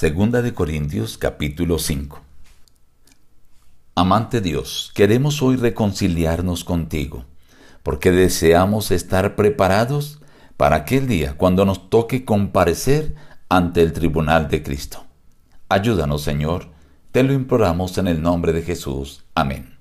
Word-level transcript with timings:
Segunda 0.00 0.42
de 0.42 0.54
Corintios 0.54 1.18
capítulo 1.18 1.80
5 1.80 2.20
Amante 3.96 4.40
Dios, 4.40 4.92
queremos 4.94 5.42
hoy 5.42 5.56
reconciliarnos 5.56 6.62
contigo, 6.62 7.24
porque 7.82 8.12
deseamos 8.12 8.92
estar 8.92 9.34
preparados 9.34 10.20
para 10.56 10.76
aquel 10.76 11.08
día 11.08 11.36
cuando 11.36 11.64
nos 11.64 11.90
toque 11.90 12.24
comparecer 12.24 13.16
ante 13.48 13.82
el 13.82 13.92
tribunal 13.92 14.48
de 14.48 14.62
Cristo. 14.62 15.04
Ayúdanos, 15.68 16.22
Señor, 16.22 16.68
te 17.10 17.24
lo 17.24 17.32
imploramos 17.32 17.98
en 17.98 18.06
el 18.06 18.22
nombre 18.22 18.52
de 18.52 18.62
Jesús. 18.62 19.24
Amén. 19.34 19.78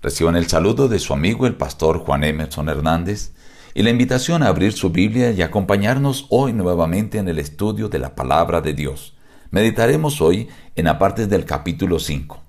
Reciban 0.00 0.34
el 0.34 0.46
saludo 0.46 0.88
de 0.88 0.98
su 0.98 1.12
amigo 1.12 1.46
el 1.46 1.56
pastor 1.56 1.98
Juan 1.98 2.24
Emerson 2.24 2.70
Hernández 2.70 3.34
y 3.78 3.82
la 3.84 3.90
invitación 3.90 4.42
a 4.42 4.48
abrir 4.48 4.72
su 4.72 4.90
Biblia 4.90 5.30
y 5.30 5.40
acompañarnos 5.40 6.26
hoy 6.30 6.52
nuevamente 6.52 7.18
en 7.18 7.28
el 7.28 7.38
estudio 7.38 7.88
de 7.88 8.00
la 8.00 8.16
palabra 8.16 8.60
de 8.60 8.72
Dios. 8.72 9.14
Meditaremos 9.52 10.20
hoy 10.20 10.48
en 10.74 10.86
la 10.86 10.98
parte 10.98 11.28
del 11.28 11.44
capítulo 11.44 12.00
5. 12.00 12.42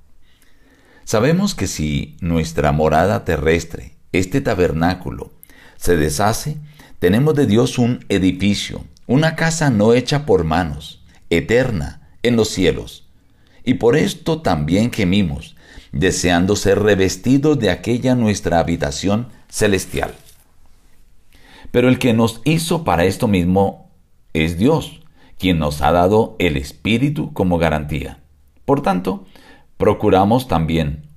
Sabemos 1.03 1.53
que 1.53 1.67
si 1.67 2.17
nuestra 2.19 2.71
morada 2.71 3.25
terrestre, 3.25 3.93
este 4.11 4.41
tabernáculo, 4.41 5.31
se 5.77 5.97
deshace, 5.97 6.57
tenemos 6.97 7.35
de 7.35 7.45
Dios 7.45 7.77
un 7.77 8.03
edificio, 8.09 8.83
una 9.05 9.35
casa 9.35 9.69
no 9.69 9.93
hecha 9.93 10.25
por 10.25 10.45
manos, 10.45 11.05
eterna, 11.29 12.09
en 12.23 12.37
los 12.37 12.49
cielos. 12.49 13.07
Y 13.63 13.75
por 13.75 13.95
esto 13.97 14.41
también 14.41 14.91
gemimos, 14.91 15.55
deseando 15.91 16.55
ser 16.55 16.79
revestidos 16.79 17.59
de 17.59 17.69
aquella 17.69 18.15
nuestra 18.15 18.57
habitación 18.57 19.27
celestial. 19.47 20.15
Pero 21.71 21.89
el 21.89 21.99
que 21.99 22.13
nos 22.13 22.41
hizo 22.45 22.83
para 22.83 23.05
esto 23.05 23.27
mismo 23.27 23.89
es 24.33 24.57
Dios, 24.57 25.01
quien 25.37 25.59
nos 25.59 25.81
ha 25.81 25.91
dado 25.91 26.35
el 26.39 26.57
Espíritu 26.57 27.33
como 27.33 27.57
garantía. 27.57 28.19
Por 28.65 28.81
tanto, 28.81 29.25
procuramos 29.77 30.47
también, 30.47 31.07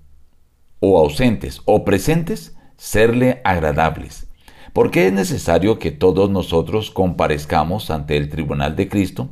o 0.80 0.98
ausentes 0.98 1.62
o 1.64 1.84
presentes, 1.84 2.56
serle 2.76 3.40
agradables, 3.44 4.26
porque 4.72 5.06
es 5.06 5.12
necesario 5.12 5.78
que 5.78 5.90
todos 5.90 6.30
nosotros 6.30 6.90
comparezcamos 6.90 7.90
ante 7.90 8.16
el 8.16 8.28
tribunal 8.28 8.76
de 8.76 8.88
Cristo, 8.88 9.28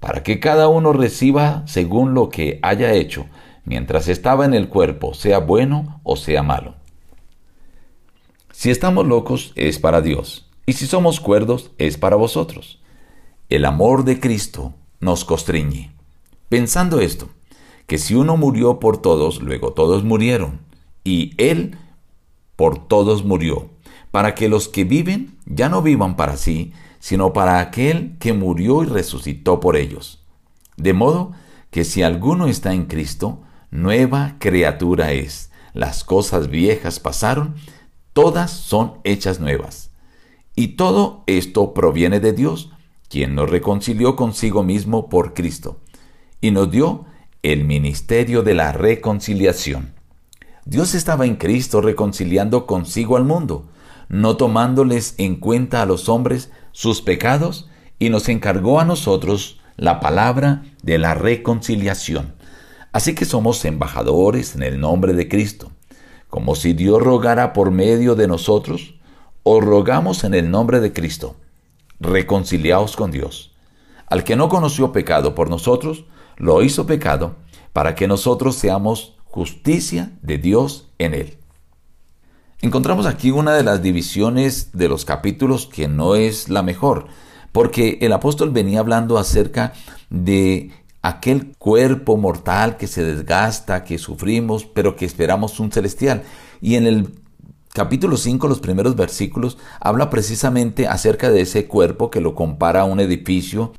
para 0.00 0.22
que 0.22 0.40
cada 0.40 0.68
uno 0.68 0.92
reciba 0.92 1.62
según 1.66 2.14
lo 2.14 2.28
que 2.28 2.58
haya 2.62 2.92
hecho 2.92 3.26
mientras 3.64 4.08
estaba 4.08 4.44
en 4.44 4.54
el 4.54 4.68
cuerpo, 4.68 5.14
sea 5.14 5.38
bueno 5.38 6.00
o 6.02 6.16
sea 6.16 6.42
malo. 6.42 6.74
Si 8.62 8.70
estamos 8.70 9.08
locos 9.08 9.50
es 9.56 9.80
para 9.80 10.02
Dios, 10.02 10.48
y 10.66 10.74
si 10.74 10.86
somos 10.86 11.18
cuerdos 11.18 11.72
es 11.78 11.98
para 11.98 12.14
vosotros. 12.14 12.80
El 13.48 13.64
amor 13.64 14.04
de 14.04 14.20
Cristo 14.20 14.72
nos 15.00 15.24
constriñe. 15.24 15.90
Pensando 16.48 17.00
esto, 17.00 17.28
que 17.88 17.98
si 17.98 18.14
uno 18.14 18.36
murió 18.36 18.78
por 18.78 19.02
todos, 19.02 19.42
luego 19.42 19.72
todos 19.72 20.04
murieron, 20.04 20.60
y 21.02 21.34
Él 21.38 21.76
por 22.54 22.86
todos 22.86 23.24
murió, 23.24 23.68
para 24.12 24.36
que 24.36 24.48
los 24.48 24.68
que 24.68 24.84
viven 24.84 25.36
ya 25.44 25.68
no 25.68 25.82
vivan 25.82 26.14
para 26.14 26.36
sí, 26.36 26.72
sino 27.00 27.32
para 27.32 27.58
aquel 27.58 28.16
que 28.20 28.32
murió 28.32 28.84
y 28.84 28.86
resucitó 28.86 29.58
por 29.58 29.74
ellos. 29.74 30.22
De 30.76 30.92
modo 30.92 31.32
que 31.72 31.82
si 31.82 32.04
alguno 32.04 32.46
está 32.46 32.74
en 32.74 32.84
Cristo, 32.84 33.40
nueva 33.72 34.36
criatura 34.38 35.10
es. 35.10 35.50
Las 35.74 36.04
cosas 36.04 36.46
viejas 36.46 37.00
pasaron, 37.00 37.56
todas 38.12 38.50
son 38.50 38.94
hechas 39.04 39.40
nuevas. 39.40 39.90
Y 40.54 40.68
todo 40.68 41.24
esto 41.26 41.72
proviene 41.72 42.20
de 42.20 42.32
Dios, 42.32 42.70
quien 43.08 43.34
nos 43.34 43.50
reconcilió 43.50 44.16
consigo 44.16 44.62
mismo 44.62 45.08
por 45.08 45.34
Cristo, 45.34 45.80
y 46.40 46.50
nos 46.50 46.70
dio 46.70 47.06
el 47.42 47.64
ministerio 47.64 48.42
de 48.42 48.54
la 48.54 48.72
reconciliación. 48.72 49.94
Dios 50.64 50.94
estaba 50.94 51.26
en 51.26 51.36
Cristo 51.36 51.80
reconciliando 51.80 52.66
consigo 52.66 53.16
al 53.16 53.24
mundo, 53.24 53.68
no 54.08 54.36
tomándoles 54.36 55.14
en 55.18 55.36
cuenta 55.36 55.82
a 55.82 55.86
los 55.86 56.08
hombres 56.08 56.52
sus 56.72 57.02
pecados, 57.02 57.68
y 57.98 58.10
nos 58.10 58.28
encargó 58.28 58.78
a 58.78 58.84
nosotros 58.84 59.60
la 59.76 60.00
palabra 60.00 60.62
de 60.82 60.98
la 60.98 61.14
reconciliación. 61.14 62.34
Así 62.92 63.14
que 63.14 63.24
somos 63.24 63.64
embajadores 63.64 64.54
en 64.54 64.62
el 64.62 64.78
nombre 64.78 65.14
de 65.14 65.28
Cristo, 65.28 65.71
como 66.32 66.54
si 66.54 66.72
Dios 66.72 67.02
rogara 67.02 67.52
por 67.52 67.70
medio 67.70 68.14
de 68.14 68.26
nosotros, 68.26 68.94
os 69.42 69.62
rogamos 69.62 70.24
en 70.24 70.32
el 70.32 70.50
nombre 70.50 70.80
de 70.80 70.94
Cristo, 70.94 71.36
reconciliaos 72.00 72.96
con 72.96 73.10
Dios. 73.10 73.52
Al 74.06 74.24
que 74.24 74.34
no 74.34 74.48
conoció 74.48 74.92
pecado 74.92 75.34
por 75.34 75.50
nosotros, 75.50 76.06
lo 76.38 76.62
hizo 76.62 76.86
pecado 76.86 77.36
para 77.74 77.94
que 77.94 78.08
nosotros 78.08 78.56
seamos 78.56 79.14
justicia 79.24 80.12
de 80.22 80.38
Dios 80.38 80.88
en 80.96 81.12
él. 81.12 81.36
Encontramos 82.62 83.04
aquí 83.04 83.30
una 83.30 83.52
de 83.52 83.64
las 83.64 83.82
divisiones 83.82 84.70
de 84.72 84.88
los 84.88 85.04
capítulos 85.04 85.66
que 85.66 85.86
no 85.86 86.14
es 86.14 86.48
la 86.48 86.62
mejor, 86.62 87.08
porque 87.52 87.98
el 88.00 88.10
apóstol 88.14 88.52
venía 88.52 88.80
hablando 88.80 89.18
acerca 89.18 89.74
de 90.08 90.70
aquel 91.02 91.56
cuerpo 91.58 92.16
mortal 92.16 92.76
que 92.76 92.86
se 92.86 93.04
desgasta, 93.04 93.84
que 93.84 93.98
sufrimos, 93.98 94.64
pero 94.64 94.96
que 94.96 95.04
esperamos 95.04 95.60
un 95.60 95.72
celestial. 95.72 96.22
Y 96.60 96.76
en 96.76 96.86
el 96.86 97.22
capítulo 97.72 98.16
5, 98.16 98.46
los 98.48 98.60
primeros 98.60 98.94
versículos, 98.94 99.58
habla 99.80 100.10
precisamente 100.10 100.86
acerca 100.86 101.30
de 101.30 101.40
ese 101.40 101.66
cuerpo 101.66 102.10
que 102.10 102.20
lo 102.20 102.34
compara 102.34 102.82
a 102.82 102.84
un 102.84 103.00
edificio 103.00 103.72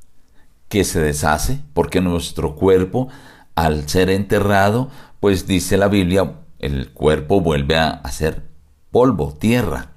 que 0.68 0.84
se 0.84 1.00
deshace, 1.00 1.60
porque 1.74 2.02
nuestro 2.02 2.56
cuerpo, 2.56 3.08
al 3.56 3.88
ser 3.88 4.10
enterrado, 4.10 4.90
pues 5.20 5.48
dice 5.48 5.78
la 5.78 5.88
Biblia, 5.88 6.40
el 6.60 6.92
cuerpo 6.92 7.42
vuelve 7.42 7.78
a, 7.78 8.02
ser 8.12 8.44
polvo, 8.92 9.34
tierra. 9.34 9.92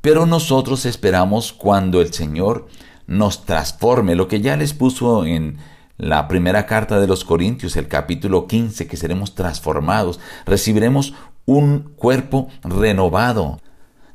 Pero 0.00 0.26
nosotros 0.26 0.84
esperamos 0.84 1.52
cuando 1.52 2.00
el 2.00 2.12
Señor 2.12 2.66
nos 3.06 3.44
transforme, 3.44 4.14
lo 4.14 4.28
que 4.28 4.40
ya 4.40 4.56
les 4.56 4.74
puso 4.74 5.24
en 5.24 5.58
la 5.98 6.28
primera 6.28 6.64
carta 6.64 7.00
de 7.00 7.08
los 7.08 7.24
Corintios, 7.24 7.76
el 7.76 7.88
capítulo 7.88 8.46
15, 8.46 8.86
que 8.86 8.96
seremos 8.96 9.34
transformados, 9.34 10.20
recibiremos 10.46 11.14
un 11.44 11.92
cuerpo 11.96 12.48
renovado. 12.62 13.60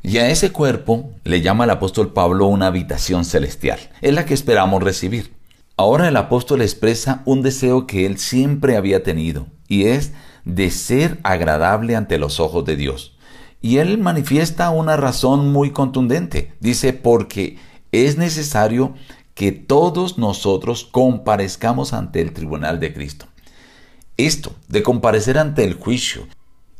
Y 0.01 0.17
a 0.17 0.29
ese 0.29 0.51
cuerpo 0.51 1.11
le 1.23 1.41
llama 1.41 1.65
el 1.65 1.69
apóstol 1.69 2.13
Pablo 2.13 2.47
una 2.47 2.67
habitación 2.67 3.25
celestial. 3.25 3.79
Es 4.01 4.13
la 4.13 4.25
que 4.25 4.33
esperamos 4.33 4.81
recibir. 4.81 5.33
Ahora 5.75 6.07
el 6.07 6.15
apóstol 6.15 6.61
expresa 6.61 7.21
un 7.25 7.41
deseo 7.41 7.85
que 7.85 8.05
él 8.05 8.17
siempre 8.17 8.77
había 8.77 9.03
tenido, 9.03 9.47
y 9.67 9.85
es 9.85 10.13
de 10.45 10.71
ser 10.71 11.19
agradable 11.23 11.95
ante 11.95 12.17
los 12.17 12.39
ojos 12.39 12.63
de 12.63 12.75
Dios. 12.75 13.17
Y 13.61 13.77
él 13.77 13.97
manifiesta 13.97 14.69
una 14.69 14.97
razón 14.97 15.51
muy 15.51 15.71
contundente. 15.71 16.53
Dice, 16.59 16.93
porque 16.93 17.57
es 17.91 18.17
necesario 18.17 18.93
que 19.33 19.51
todos 19.51 20.17
nosotros 20.17 20.83
comparezcamos 20.83 21.93
ante 21.93 22.21
el 22.21 22.33
tribunal 22.33 22.79
de 22.79 22.93
Cristo. 22.93 23.25
Esto 24.17 24.55
de 24.67 24.83
comparecer 24.83 25.37
ante 25.37 25.63
el 25.63 25.73
juicio 25.73 26.27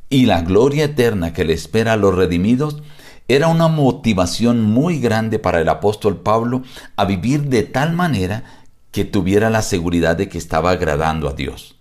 y 0.09 0.25
la 0.27 0.41
gloria 0.41 0.85
eterna 0.85 1.33
que 1.33 1.45
le 1.45 1.53
espera 1.53 1.93
a 1.93 1.97
los 1.97 2.15
redimidos 2.15 2.83
era 3.27 3.47
una 3.47 3.67
motivación 3.67 4.61
muy 4.61 4.99
grande 4.99 5.39
para 5.39 5.61
el 5.61 5.69
apóstol 5.69 6.21
Pablo 6.21 6.61
a 6.95 7.05
vivir 7.05 7.43
de 7.49 7.63
tal 7.63 7.93
manera 7.93 8.43
que 8.91 9.05
tuviera 9.05 9.49
la 9.49 9.63
seguridad 9.63 10.15
de 10.15 10.29
que 10.29 10.37
estaba 10.37 10.71
agradando 10.71 11.27
a 11.27 11.33
Dios. 11.33 11.79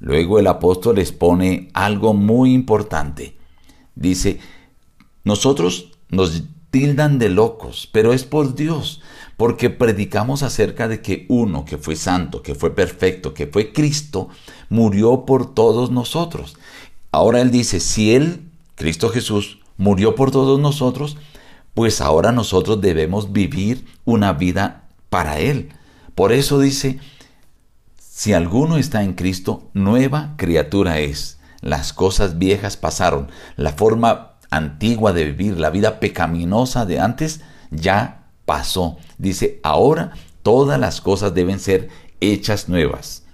Luego 0.00 0.38
el 0.38 0.46
apóstol 0.46 0.96
les 0.96 1.12
pone 1.12 1.68
algo 1.74 2.14
muy 2.14 2.54
importante. 2.54 3.36
Dice, 3.94 4.38
nosotros 5.24 5.90
nos 6.08 6.44
tildan 6.70 7.18
de 7.18 7.28
locos, 7.28 7.88
pero 7.92 8.12
es 8.12 8.24
por 8.24 8.54
Dios, 8.54 9.00
porque 9.36 9.70
predicamos 9.70 10.42
acerca 10.42 10.88
de 10.88 11.00
que 11.00 11.26
uno 11.28 11.64
que 11.64 11.78
fue 11.78 11.96
santo, 11.96 12.42
que 12.42 12.54
fue 12.54 12.74
perfecto, 12.74 13.34
que 13.34 13.46
fue 13.46 13.72
Cristo, 13.72 14.28
murió 14.68 15.24
por 15.24 15.54
todos 15.54 15.90
nosotros. 15.90 16.56
Ahora 17.10 17.40
Él 17.40 17.50
dice, 17.50 17.80
si 17.80 18.14
Él, 18.14 18.42
Cristo 18.74 19.08
Jesús, 19.10 19.60
murió 19.76 20.14
por 20.14 20.30
todos 20.30 20.60
nosotros, 20.60 21.16
pues 21.74 22.00
ahora 22.00 22.32
nosotros 22.32 22.80
debemos 22.80 23.32
vivir 23.32 23.86
una 24.04 24.32
vida 24.32 24.88
para 25.08 25.38
Él. 25.38 25.70
Por 26.14 26.32
eso 26.32 26.58
dice, 26.58 26.98
si 27.98 28.32
alguno 28.32 28.78
está 28.78 29.04
en 29.04 29.14
Cristo, 29.14 29.70
nueva 29.74 30.34
criatura 30.36 30.98
es. 30.98 31.38
Las 31.60 31.92
cosas 31.92 32.38
viejas 32.38 32.76
pasaron. 32.76 33.30
La 33.56 33.72
forma 33.72 34.27
antigua 34.50 35.12
de 35.12 35.24
vivir, 35.24 35.58
la 35.58 35.70
vida 35.70 36.00
pecaminosa 36.00 36.86
de 36.86 37.00
antes, 37.00 37.40
ya 37.70 38.28
pasó. 38.44 38.96
Dice, 39.18 39.60
ahora 39.62 40.12
todas 40.42 40.80
las 40.80 41.00
cosas 41.00 41.34
deben 41.34 41.58
ser 41.58 41.88
hechas 42.20 42.68
nuevas. 42.68 43.24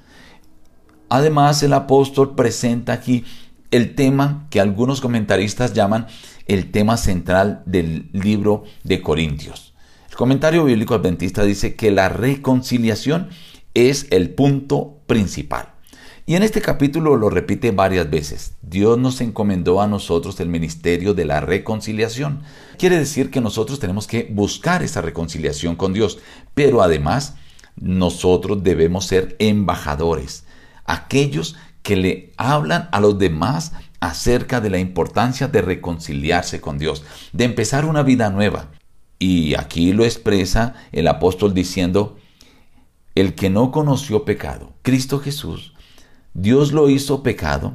Además, 1.08 1.62
el 1.62 1.72
apóstol 1.72 2.34
presenta 2.34 2.92
aquí 2.92 3.24
el 3.70 3.94
tema 3.94 4.46
que 4.50 4.60
algunos 4.60 5.00
comentaristas 5.00 5.72
llaman 5.72 6.06
el 6.46 6.70
tema 6.70 6.96
central 6.96 7.62
del 7.66 8.08
libro 8.12 8.64
de 8.82 9.00
Corintios. 9.02 9.74
El 10.10 10.16
comentario 10.16 10.64
bíblico 10.64 10.94
adventista 10.94 11.44
dice 11.44 11.74
que 11.74 11.90
la 11.90 12.08
reconciliación 12.08 13.30
es 13.74 14.06
el 14.10 14.30
punto 14.30 15.00
principal. 15.06 15.73
Y 16.26 16.36
en 16.36 16.42
este 16.42 16.62
capítulo 16.62 17.16
lo 17.16 17.28
repite 17.28 17.70
varias 17.70 18.08
veces. 18.08 18.54
Dios 18.62 18.96
nos 18.96 19.20
encomendó 19.20 19.82
a 19.82 19.86
nosotros 19.86 20.40
el 20.40 20.48
ministerio 20.48 21.12
de 21.12 21.26
la 21.26 21.40
reconciliación. 21.40 22.42
Quiere 22.78 22.96
decir 22.96 23.30
que 23.30 23.42
nosotros 23.42 23.78
tenemos 23.78 24.06
que 24.06 24.26
buscar 24.30 24.82
esa 24.82 25.02
reconciliación 25.02 25.76
con 25.76 25.92
Dios, 25.92 26.18
pero 26.54 26.80
además 26.80 27.34
nosotros 27.76 28.62
debemos 28.62 29.04
ser 29.04 29.36
embajadores, 29.38 30.46
aquellos 30.86 31.56
que 31.82 31.96
le 31.96 32.32
hablan 32.38 32.88
a 32.92 33.00
los 33.00 33.18
demás 33.18 33.72
acerca 34.00 34.62
de 34.62 34.70
la 34.70 34.78
importancia 34.78 35.48
de 35.48 35.60
reconciliarse 35.60 36.58
con 36.58 36.78
Dios, 36.78 37.04
de 37.34 37.44
empezar 37.44 37.84
una 37.84 38.02
vida 38.02 38.30
nueva. 38.30 38.70
Y 39.18 39.54
aquí 39.56 39.92
lo 39.92 40.04
expresa 40.04 40.74
el 40.92 41.06
apóstol 41.06 41.52
diciendo, 41.52 42.16
el 43.14 43.34
que 43.34 43.50
no 43.50 43.70
conoció 43.70 44.24
pecado, 44.24 44.72
Cristo 44.82 45.20
Jesús, 45.20 45.73
Dios 46.34 46.72
lo 46.72 46.90
hizo 46.90 47.22
pecado 47.22 47.74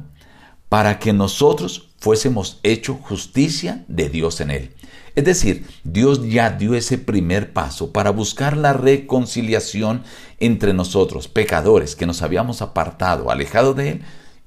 para 0.68 0.98
que 0.98 1.14
nosotros 1.14 1.88
fuésemos 1.98 2.60
hecho 2.62 2.94
justicia 2.94 3.84
de 3.88 4.10
Dios 4.10 4.40
en 4.42 4.50
él. 4.50 4.74
Es 5.16 5.24
decir, 5.24 5.66
Dios 5.82 6.22
ya 6.28 6.50
dio 6.50 6.74
ese 6.74 6.98
primer 6.98 7.52
paso 7.52 7.90
para 7.90 8.10
buscar 8.10 8.56
la 8.56 8.74
reconciliación 8.74 10.04
entre 10.38 10.74
nosotros, 10.74 11.26
pecadores 11.26 11.96
que 11.96 12.06
nos 12.06 12.22
habíamos 12.22 12.62
apartado, 12.62 13.30
alejado 13.30 13.74
de 13.74 13.90
Él, 13.90 14.02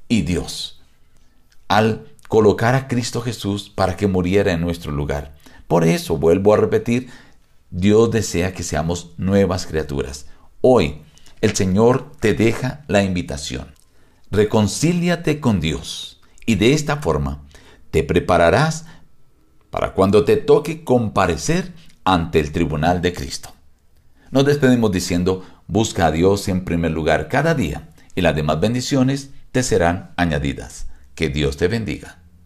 y 0.07 0.21
Dios, 0.21 0.81
al 1.67 2.05
colocar 2.29 2.75
a 2.75 2.87
Cristo 2.87 3.21
Jesús 3.21 3.69
para 3.69 3.97
que 3.97 4.07
muriera 4.07 4.53
en 4.53 4.61
nuestro 4.61 4.91
lugar. 4.91 5.35
Por 5.67 5.83
eso, 5.83 6.17
vuelvo 6.17 6.53
a 6.53 6.57
repetir, 6.57 7.09
Dios 7.71 8.11
desea 8.11 8.53
que 8.53 8.63
seamos 8.63 9.11
nuevas 9.17 9.65
criaturas. 9.65 10.27
Hoy, 10.61 11.01
el 11.41 11.55
Señor 11.55 12.11
te 12.19 12.33
deja 12.33 12.85
la 12.87 13.03
invitación 13.03 13.73
reconcíliate 14.33 15.39
con 15.39 15.61
Dios 15.61 16.19
y 16.47 16.55
de 16.55 16.73
esta 16.73 16.97
forma 16.97 17.43
te 17.91 18.03
prepararás 18.03 18.85
para 19.69 19.93
cuando 19.93 20.25
te 20.25 20.37
toque 20.37 20.83
comparecer 20.83 21.71
ante 22.03 22.39
el 22.39 22.51
tribunal 22.51 23.01
de 23.01 23.13
Cristo. 23.13 23.53
Nos 24.31 24.45
despedimos 24.45 24.91
diciendo, 24.91 25.45
busca 25.67 26.07
a 26.07 26.11
Dios 26.11 26.47
en 26.47 26.65
primer 26.65 26.91
lugar 26.91 27.29
cada 27.29 27.53
día 27.53 27.89
y 28.15 28.21
las 28.21 28.35
demás 28.35 28.59
bendiciones 28.59 29.29
te 29.51 29.61
serán 29.61 30.11
añadidas. 30.17 30.87
Que 31.13 31.29
Dios 31.29 31.57
te 31.57 31.67
bendiga. 31.67 32.22